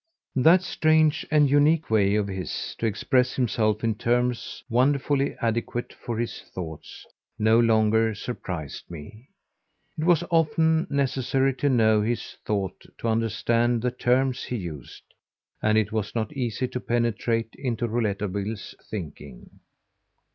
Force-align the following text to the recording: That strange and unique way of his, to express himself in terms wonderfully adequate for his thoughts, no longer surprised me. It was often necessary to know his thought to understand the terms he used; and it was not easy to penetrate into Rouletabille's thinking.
That 0.37 0.63
strange 0.63 1.27
and 1.29 1.47
unique 1.47 1.91
way 1.91 2.15
of 2.15 2.27
his, 2.27 2.73
to 2.79 2.87
express 2.87 3.35
himself 3.35 3.83
in 3.83 3.93
terms 3.93 4.63
wonderfully 4.67 5.35
adequate 5.43 5.93
for 5.93 6.17
his 6.17 6.41
thoughts, 6.41 7.05
no 7.37 7.59
longer 7.59 8.15
surprised 8.15 8.89
me. 8.89 9.29
It 9.99 10.05
was 10.05 10.23
often 10.31 10.87
necessary 10.89 11.53
to 11.57 11.69
know 11.69 12.01
his 12.01 12.35
thought 12.45 12.81
to 12.97 13.07
understand 13.09 13.83
the 13.83 13.91
terms 13.91 14.45
he 14.45 14.55
used; 14.55 15.03
and 15.61 15.77
it 15.77 15.91
was 15.91 16.15
not 16.15 16.33
easy 16.33 16.67
to 16.69 16.79
penetrate 16.79 17.53
into 17.53 17.87
Rouletabille's 17.87 18.73
thinking. 18.89 19.59